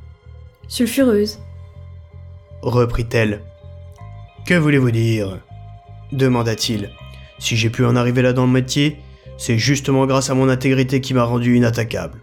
sulfureuses. 0.69 1.39
Reprit-elle. 2.63 3.43
Que 4.47 4.55
voulez-vous 4.55 4.91
dire? 4.91 5.43
demanda-t-il. 6.13 6.89
Si 7.39 7.59
j'ai 7.59 7.69
pu 7.69 7.85
en 7.85 7.95
arriver 7.95 8.23
là 8.23 8.33
dans 8.33 8.47
le 8.47 8.53
métier, 8.53 8.97
c'est 9.37 9.59
justement 9.59 10.07
grâce 10.07 10.31
à 10.31 10.35
mon 10.35 10.49
intégrité 10.49 11.03
qui 11.03 11.13
m'a 11.13 11.25
rendu 11.25 11.55
inattaquable. 11.55 12.19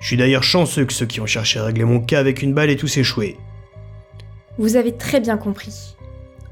Je 0.00 0.08
suis 0.08 0.18
d'ailleurs 0.18 0.42
chanceux 0.42 0.84
que 0.84 0.92
ceux 0.92 1.06
qui 1.06 1.22
ont 1.22 1.26
cherché 1.26 1.58
à 1.58 1.64
régler 1.64 1.84
mon 1.84 2.00
cas 2.00 2.20
avec 2.20 2.42
une 2.42 2.52
balle 2.52 2.68
aient 2.68 2.76
tous 2.76 2.94
échoué. 2.98 3.38
Vous 4.58 4.76
avez 4.76 4.92
très 4.92 5.20
bien 5.20 5.38
compris, 5.38 5.96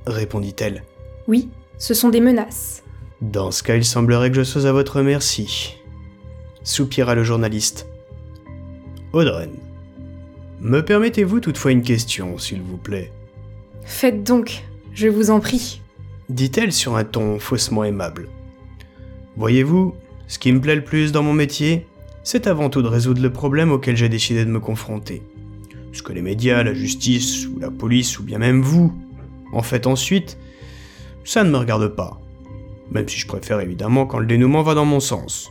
répondit-elle. 0.06 0.84
Oui, 1.28 1.50
ce 1.76 1.92
sont 1.92 2.08
des 2.08 2.20
menaces. 2.20 2.83
Dans 3.20 3.50
ce 3.50 3.62
cas, 3.62 3.76
il 3.76 3.84
semblerait 3.84 4.30
que 4.30 4.36
je 4.36 4.42
sois 4.42 4.66
à 4.66 4.72
votre 4.72 5.00
merci, 5.00 5.76
soupira 6.62 7.14
le 7.14 7.24
journaliste. 7.24 7.86
Audren, 9.12 9.50
me 10.60 10.80
permettez-vous 10.80 11.40
toutefois 11.40 11.70
une 11.70 11.82
question, 11.82 12.38
s'il 12.38 12.60
vous 12.60 12.76
plaît? 12.76 13.12
Faites 13.84 14.24
donc, 14.24 14.64
je 14.92 15.08
vous 15.08 15.30
en 15.30 15.40
prie, 15.40 15.80
dit-elle 16.28 16.72
sur 16.72 16.96
un 16.96 17.04
ton 17.04 17.38
faussement 17.38 17.84
aimable. 17.84 18.28
Voyez-vous, 19.36 19.94
ce 20.26 20.38
qui 20.38 20.52
me 20.52 20.60
plaît 20.60 20.74
le 20.74 20.84
plus 20.84 21.12
dans 21.12 21.22
mon 21.22 21.32
métier, 21.34 21.86
c'est 22.24 22.46
avant 22.46 22.70
tout 22.70 22.82
de 22.82 22.88
résoudre 22.88 23.22
le 23.22 23.32
problème 23.32 23.70
auquel 23.70 23.96
j'ai 23.96 24.08
décidé 24.08 24.44
de 24.44 24.50
me 24.50 24.60
confronter. 24.60 25.22
Ce 25.92 26.02
que 26.02 26.12
les 26.12 26.22
médias, 26.22 26.62
la 26.62 26.74
justice, 26.74 27.46
ou 27.46 27.58
la 27.60 27.70
police, 27.70 28.18
ou 28.18 28.24
bien 28.24 28.38
même 28.38 28.62
vous, 28.62 28.92
en 29.52 29.62
faites 29.62 29.86
ensuite, 29.86 30.38
ça 31.24 31.44
ne 31.44 31.50
me 31.50 31.58
regarde 31.58 31.88
pas. 31.88 32.20
Même 32.90 33.08
si 33.08 33.18
je 33.18 33.26
préfère 33.26 33.60
évidemment 33.60 34.06
quand 34.06 34.18
le 34.18 34.26
dénouement 34.26 34.62
va 34.62 34.74
dans 34.74 34.84
mon 34.84 35.00
sens. 35.00 35.50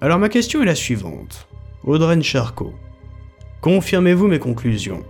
Alors 0.00 0.18
ma 0.18 0.28
question 0.28 0.62
est 0.62 0.66
la 0.66 0.74
suivante. 0.74 1.48
Audrey 1.84 2.20
Charcot, 2.22 2.74
confirmez-vous 3.60 4.26
mes 4.26 4.38
conclusions? 4.38 5.04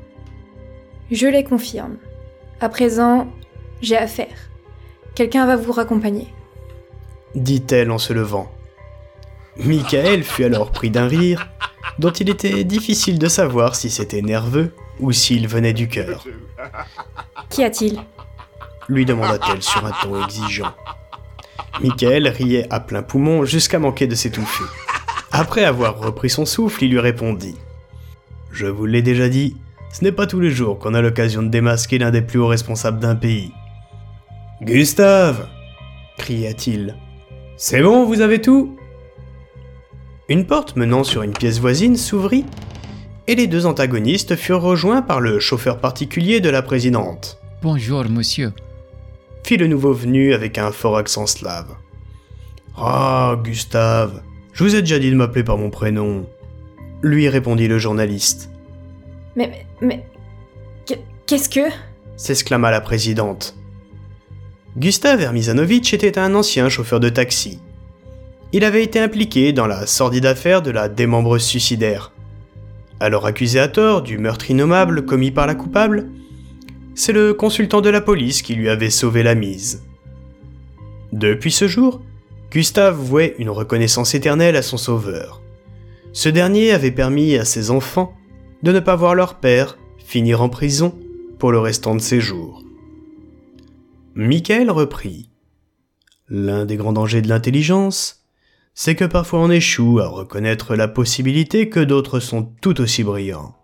Je 1.10 1.26
les 1.26 1.44
confirme. 1.44 1.96
À 2.60 2.68
présent, 2.68 3.28
j'ai 3.80 3.96
affaire. 3.96 4.50
Quelqu'un 5.14 5.46
va 5.46 5.56
vous 5.56 5.72
raccompagner 5.72 6.28
dit-elle 7.36 7.90
en 7.90 7.98
se 7.98 8.12
levant. 8.12 8.50
Michael 9.58 10.24
fut 10.24 10.44
alors 10.44 10.70
pris 10.70 10.90
d'un 10.90 11.06
rire, 11.06 11.48
dont 11.98 12.10
il 12.10 12.28
était 12.28 12.64
difficile 12.64 13.18
de 13.18 13.28
savoir 13.28 13.74
si 13.74 13.90
c'était 13.90 14.22
nerveux 14.22 14.74
ou 14.98 15.12
s'il 15.12 15.46
venait 15.46 15.72
du 15.72 15.88
cœur. 15.88 16.24
Qu'y 17.50 17.64
a-t-il? 17.64 18.00
lui 18.88 19.04
demanda-t-elle 19.04 19.62
sur 19.62 19.84
un 19.84 19.90
ton 19.90 20.22
exigeant. 20.24 20.72
Michael 21.82 22.28
riait 22.28 22.66
à 22.70 22.80
plein 22.80 23.02
poumon 23.02 23.44
jusqu'à 23.44 23.78
manquer 23.78 24.06
de 24.06 24.14
s'étouffer. 24.14 24.64
Après 25.32 25.64
avoir 25.64 25.98
repris 25.98 26.30
son 26.30 26.46
souffle, 26.46 26.84
il 26.84 26.90
lui 26.90 27.00
répondit 27.00 27.56
Je 28.50 28.66
vous 28.66 28.86
l'ai 28.86 29.02
déjà 29.02 29.28
dit, 29.28 29.56
ce 29.92 30.04
n'est 30.04 30.12
pas 30.12 30.26
tous 30.26 30.40
les 30.40 30.50
jours 30.50 30.78
qu'on 30.78 30.94
a 30.94 31.02
l'occasion 31.02 31.42
de 31.42 31.48
démasquer 31.48 31.98
l'un 31.98 32.10
des 32.10 32.22
plus 32.22 32.38
hauts 32.38 32.46
responsables 32.46 32.98
d'un 32.98 33.16
pays. 33.16 33.52
Gustave 34.62 35.48
cria-t-il. 36.16 36.96
C'est 37.56 37.82
bon, 37.82 38.04
vous 38.04 38.20
avez 38.20 38.40
tout? 38.40 38.76
Une 40.28 40.46
porte 40.46 40.76
menant 40.76 41.04
sur 41.04 41.22
une 41.22 41.32
pièce 41.32 41.60
voisine 41.60 41.96
s'ouvrit, 41.96 42.44
et 43.26 43.34
les 43.34 43.46
deux 43.46 43.66
antagonistes 43.66 44.36
furent 44.36 44.62
rejoints 44.62 45.02
par 45.02 45.20
le 45.20 45.38
chauffeur 45.40 45.78
particulier 45.78 46.40
de 46.40 46.48
la 46.48 46.62
présidente. 46.62 47.38
Bonjour, 47.62 48.04
monsieur. 48.08 48.52
Fit 49.46 49.58
le 49.58 49.68
nouveau 49.68 49.92
venu 49.92 50.34
avec 50.34 50.58
un 50.58 50.72
fort 50.72 50.96
accent 50.96 51.28
slave. 51.28 51.76
Ah, 52.76 53.38
Gustave, 53.44 54.20
je 54.52 54.64
vous 54.64 54.74
ai 54.74 54.80
déjà 54.80 54.98
dit 54.98 55.12
de 55.12 55.14
m'appeler 55.14 55.44
par 55.44 55.56
mon 55.56 55.70
prénom. 55.70 56.26
Lui 57.00 57.28
répondit 57.28 57.68
le 57.68 57.78
journaliste. 57.78 58.50
Mais, 59.36 59.64
mais, 59.80 60.04
qu'est-ce 61.26 61.48
que? 61.48 61.60
s'exclama 62.16 62.72
la 62.72 62.80
présidente. 62.80 63.54
Gustav 64.76 65.20
Ermizanovitch 65.20 65.94
était 65.94 66.18
un 66.18 66.34
ancien 66.34 66.68
chauffeur 66.68 66.98
de 66.98 67.08
taxi. 67.08 67.60
Il 68.52 68.64
avait 68.64 68.82
été 68.82 68.98
impliqué 68.98 69.52
dans 69.52 69.68
la 69.68 69.86
sordide 69.86 70.26
affaire 70.26 70.60
de 70.60 70.72
la 70.72 70.88
démembreuse 70.88 71.44
suicidaire. 71.44 72.10
Alors 72.98 73.26
accusé 73.26 73.60
à 73.60 73.68
tort 73.68 74.02
du 74.02 74.18
meurtre 74.18 74.50
innommable 74.50 75.04
commis 75.04 75.30
par 75.30 75.46
la 75.46 75.54
coupable, 75.54 76.10
c'est 76.96 77.12
le 77.12 77.34
consultant 77.34 77.82
de 77.82 77.90
la 77.90 78.00
police 78.00 78.42
qui 78.42 78.54
lui 78.54 78.70
avait 78.70 78.90
sauvé 78.90 79.22
la 79.22 79.34
mise. 79.34 79.84
Depuis 81.12 81.52
ce 81.52 81.68
jour, 81.68 82.00
Gustave 82.50 82.96
vouait 82.96 83.36
une 83.38 83.50
reconnaissance 83.50 84.14
éternelle 84.14 84.56
à 84.56 84.62
son 84.62 84.78
sauveur. 84.78 85.42
Ce 86.14 86.30
dernier 86.30 86.72
avait 86.72 86.90
permis 86.90 87.36
à 87.36 87.44
ses 87.44 87.70
enfants 87.70 88.14
de 88.62 88.72
ne 88.72 88.80
pas 88.80 88.96
voir 88.96 89.14
leur 89.14 89.34
père 89.34 89.76
finir 89.98 90.40
en 90.40 90.48
prison 90.48 90.98
pour 91.38 91.52
le 91.52 91.58
restant 91.58 91.94
de 91.94 92.00
ses 92.00 92.20
jours. 92.20 92.64
Michael 94.14 94.70
reprit. 94.70 95.28
L'un 96.28 96.64
des 96.64 96.76
grands 96.76 96.94
dangers 96.94 97.20
de 97.20 97.28
l'intelligence, 97.28 98.24
c'est 98.72 98.94
que 98.94 99.04
parfois 99.04 99.40
on 99.40 99.50
échoue 99.50 100.00
à 100.00 100.08
reconnaître 100.08 100.74
la 100.74 100.88
possibilité 100.88 101.68
que 101.68 101.80
d'autres 101.80 102.20
sont 102.20 102.44
tout 102.62 102.80
aussi 102.80 103.04
brillants. 103.04 103.54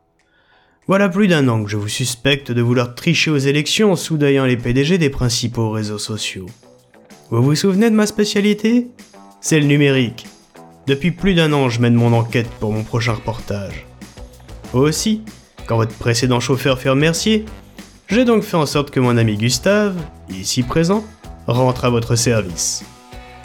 Voilà 0.89 1.09
plus 1.09 1.29
d'un 1.29 1.47
an 1.47 1.63
que 1.63 1.71
je 1.71 1.77
vous 1.77 1.87
suspecte 1.87 2.51
de 2.51 2.61
vouloir 2.61 2.97
tricher 2.97 3.31
aux 3.31 3.39
élections 3.39 3.93
en 3.93 3.97
soudoyant 3.97 4.47
les 4.47 4.57
PDG 4.57 4.99
des 4.99 5.11
principaux 5.11 5.71
réseaux 5.71 5.99
sociaux. 5.99 6.47
Vous 7.31 7.41
vous 7.41 7.55
souvenez 7.55 7.89
de 7.89 7.95
ma 7.95 8.07
spécialité? 8.07 8.89
C'est 9.41 9.61
le 9.61 9.67
numérique. 9.67 10.27
Depuis 10.89 11.13
plus 11.13 11.35
d'un 11.35 11.53
an, 11.53 11.69
je 11.69 11.81
mène 11.81 11.95
mon 11.95 12.13
enquête 12.13 12.51
pour 12.59 12.73
mon 12.73 12.83
prochain 12.83 13.13
reportage. 13.13 13.87
Aussi, 14.73 15.23
quand 15.69 15.77
votre 15.77 15.95
précédent 15.95 16.41
chauffeur 16.41 16.81
fait 16.81 16.91
remercier, 16.91 17.45
j'ai 18.09 18.25
donc 18.25 18.43
fait 18.43 18.57
en 18.57 18.67
sorte 18.67 18.91
que 18.91 18.99
mon 18.99 19.17
ami 19.17 19.37
Gustave, 19.37 19.95
ici 20.31 20.65
présent, 20.65 21.05
rentre 21.47 21.85
à 21.85 21.91
votre 21.91 22.17
service. 22.17 22.85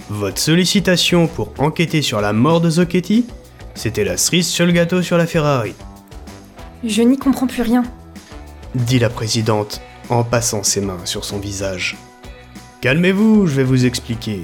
Votre 0.10 0.40
sollicitation 0.40 1.28
pour 1.28 1.54
enquêter 1.60 2.02
sur 2.02 2.20
la 2.20 2.34
mort 2.34 2.62
de 2.62 2.72
Zocchetti, 2.72 3.28
c'était 3.76 4.04
la 4.04 4.18
cerise 4.18 4.48
sur 4.48 4.66
le 4.66 4.72
gâteau 4.72 5.04
sur 5.04 5.20
la 5.20 5.28
Ferrari. 5.28 5.76
Je 6.84 7.02
n'y 7.02 7.18
comprends 7.18 7.48
plus 7.48 7.64
rien. 7.64 7.84
Dit 8.76 9.00
la 9.00 9.10
présidente 9.10 9.82
en 10.10 10.24
passant 10.24 10.64
ses 10.64 10.82
mains 10.82 11.06
sur 11.06 11.26
son 11.26 11.40
visage. 11.40 11.98
Calmez-vous, 12.82 13.48
je 13.48 13.56
vais 13.56 13.64
vous 13.64 13.86
expliquer. 13.86 14.42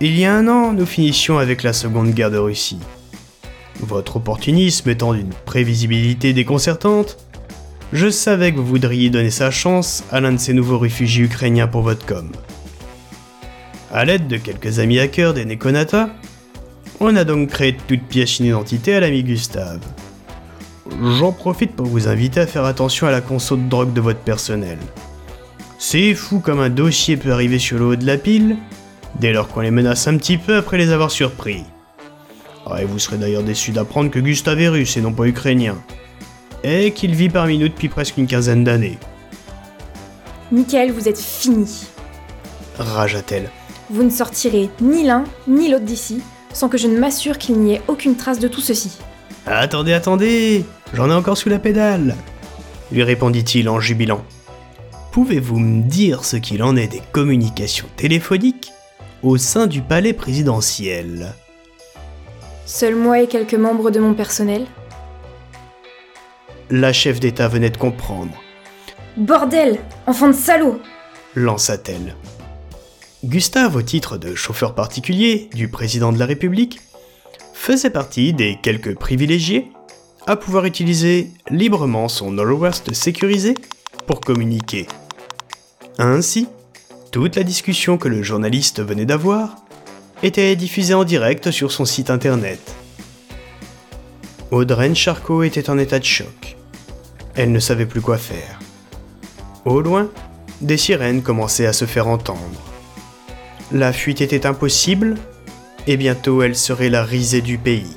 Il 0.00 0.18
y 0.18 0.26
a 0.26 0.34
un 0.34 0.48
an, 0.48 0.72
nous 0.72 0.84
finissions 0.84 1.38
avec 1.38 1.62
la 1.62 1.72
Seconde 1.72 2.10
Guerre 2.10 2.30
de 2.30 2.38
Russie. 2.38 2.80
Votre 3.80 4.16
opportunisme 4.16 4.90
étant 4.90 5.14
d'une 5.14 5.32
prévisibilité 5.46 6.32
déconcertante, 6.32 7.16
je 7.92 8.10
savais 8.10 8.52
que 8.52 8.58
vous 8.58 8.66
voudriez 8.66 9.08
donner 9.08 9.30
sa 9.30 9.50
chance 9.50 10.04
à 10.10 10.20
l'un 10.20 10.32
de 10.32 10.38
ces 10.38 10.52
nouveaux 10.52 10.78
réfugiés 10.78 11.24
ukrainiens 11.24 11.68
pour 11.68 11.82
votre 11.82 12.04
com. 12.04 12.30
À 13.92 14.04
l'aide 14.04 14.26
de 14.26 14.36
quelques 14.36 14.78
amis 14.78 14.98
hackers 14.98 15.32
des 15.32 15.44
Nekonata, 15.44 16.10
on 17.00 17.16
a 17.16 17.24
donc 17.24 17.48
créé 17.48 17.76
toute 17.88 18.02
pièce 18.02 18.40
une 18.40 18.46
identité 18.46 18.94
à 18.94 19.00
l'ami 19.00 19.22
Gustave. 19.22 19.80
J'en 21.02 21.32
profite 21.32 21.74
pour 21.74 21.86
vous 21.86 22.08
inviter 22.08 22.40
à 22.40 22.46
faire 22.46 22.64
attention 22.64 23.06
à 23.06 23.10
la 23.10 23.20
conso 23.20 23.56
de 23.56 23.68
drogue 23.68 23.92
de 23.92 24.00
votre 24.00 24.20
personnel. 24.20 24.78
C'est 25.78 26.14
fou 26.14 26.38
comme 26.38 26.60
un 26.60 26.70
dossier 26.70 27.16
peut 27.16 27.32
arriver 27.32 27.58
sur 27.58 27.78
le 27.78 27.84
haut 27.84 27.96
de 27.96 28.06
la 28.06 28.16
pile, 28.16 28.56
dès 29.18 29.32
lors 29.32 29.48
qu'on 29.48 29.60
les 29.60 29.70
menace 29.70 30.06
un 30.06 30.16
petit 30.16 30.38
peu 30.38 30.56
après 30.56 30.78
les 30.78 30.92
avoir 30.92 31.10
surpris. 31.10 31.64
Ah, 32.66 32.82
et 32.82 32.84
vous 32.84 32.98
serez 32.98 33.18
d'ailleurs 33.18 33.42
déçu 33.42 33.72
d'apprendre 33.72 34.10
que 34.10 34.18
Gustave 34.18 34.60
est 34.60 34.68
russe 34.68 34.96
et 34.96 35.00
non 35.00 35.12
pas 35.12 35.26
ukrainien 35.26 35.76
et 36.64 36.92
qu'il 36.92 37.14
vit 37.14 37.28
parmi 37.28 37.58
nous 37.58 37.68
depuis 37.68 37.88
presque 37.88 38.16
une 38.16 38.26
quinzaine 38.26 38.64
d'années. 38.64 38.98
Michael, 40.50 40.92
vous 40.92 41.08
êtes 41.08 41.18
fini. 41.18 41.86
Ragea-t-elle. 42.78 43.50
Vous 43.90 44.02
ne 44.02 44.10
sortirez 44.10 44.70
ni 44.80 45.04
l'un 45.04 45.24
ni 45.46 45.68
l'autre 45.68 45.84
d'ici 45.84 46.22
sans 46.52 46.68
que 46.68 46.78
je 46.78 46.88
ne 46.88 46.98
m'assure 46.98 47.36
qu'il 47.36 47.58
n'y 47.58 47.74
ait 47.74 47.82
aucune 47.88 48.16
trace 48.16 48.38
de 48.38 48.48
tout 48.48 48.60
ceci. 48.60 48.96
Attendez, 49.46 49.92
attendez 49.92 50.64
J'en 50.92 51.10
ai 51.10 51.14
encore 51.14 51.36
sous 51.36 51.48
la 51.48 51.58
pédale 51.58 52.14
lui 52.94 53.02
répondit-il 53.02 53.68
en 53.68 53.80
jubilant. 53.80 54.24
Pouvez-vous 55.12 55.58
me 55.58 55.82
dire 55.82 56.24
ce 56.24 56.36
qu'il 56.36 56.62
en 56.62 56.76
est 56.76 56.88
des 56.88 57.02
communications 57.12 57.88
téléphoniques 57.96 58.72
au 59.22 59.36
sein 59.36 59.66
du 59.66 59.82
palais 59.82 60.12
présidentiel? 60.12 61.34
Seul 62.66 62.94
moi 62.94 63.20
et 63.20 63.26
quelques 63.26 63.54
membres 63.54 63.90
de 63.90 64.00
mon 64.00 64.14
personnel? 64.14 64.66
La 66.70 66.92
chef 66.92 67.20
d'État 67.20 67.48
venait 67.48 67.70
de 67.70 67.76
comprendre. 67.76 68.32
Bordel 69.16 69.78
Enfant 70.06 70.28
de 70.28 70.32
salaud 70.32 70.80
lança-t-elle. 71.36 72.14
Gustave, 73.24 73.74
au 73.74 73.82
titre 73.82 74.18
de 74.18 74.36
chauffeur 74.36 74.76
particulier 74.76 75.50
du 75.52 75.66
président 75.66 76.12
de 76.12 76.18
la 76.18 76.26
République, 76.26 76.78
faisait 77.64 77.88
partie 77.88 78.34
des 78.34 78.58
quelques 78.60 78.94
privilégiés 78.94 79.72
à 80.26 80.36
pouvoir 80.36 80.66
utiliser 80.66 81.30
librement 81.48 82.08
son 82.08 82.30
Norowerst 82.30 82.92
sécurisé 82.92 83.54
pour 84.06 84.20
communiquer. 84.20 84.86
Ainsi, 85.96 86.46
toute 87.10 87.36
la 87.36 87.42
discussion 87.42 87.96
que 87.96 88.08
le 88.08 88.22
journaliste 88.22 88.82
venait 88.82 89.06
d'avoir 89.06 89.56
était 90.22 90.54
diffusée 90.56 90.92
en 90.92 91.04
direct 91.04 91.50
sur 91.50 91.72
son 91.72 91.86
site 91.86 92.10
internet. 92.10 92.60
Audreyne 94.50 94.94
Charcot 94.94 95.42
était 95.42 95.70
en 95.70 95.78
état 95.78 95.98
de 95.98 96.04
choc. 96.04 96.58
Elle 97.34 97.50
ne 97.50 97.60
savait 97.60 97.86
plus 97.86 98.02
quoi 98.02 98.18
faire. 98.18 98.58
Au 99.64 99.80
loin, 99.80 100.10
des 100.60 100.76
sirènes 100.76 101.22
commençaient 101.22 101.64
à 101.64 101.72
se 101.72 101.86
faire 101.86 102.08
entendre. 102.08 102.60
La 103.72 103.94
fuite 103.94 104.20
était 104.20 104.44
impossible, 104.44 105.16
et 105.86 105.96
bientôt 105.96 106.42
elle 106.42 106.56
serait 106.56 106.90
la 106.90 107.04
risée 107.04 107.42
du 107.42 107.58
pays. 107.58 107.94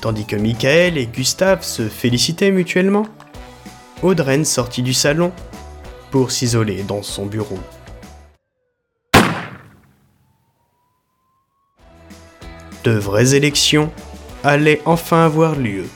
Tandis 0.00 0.26
que 0.26 0.36
Michael 0.36 0.98
et 0.98 1.06
Gustave 1.06 1.62
se 1.62 1.88
félicitaient 1.88 2.50
mutuellement, 2.50 3.06
Audreyne 4.02 4.44
sortit 4.44 4.82
du 4.82 4.92
salon 4.92 5.32
pour 6.10 6.30
s'isoler 6.30 6.82
dans 6.82 7.02
son 7.02 7.26
bureau. 7.26 7.58
De 12.84 12.90
vraies 12.90 13.34
élections 13.34 13.90
allaient 14.42 14.82
enfin 14.84 15.24
avoir 15.24 15.56
lieu. 15.56 15.86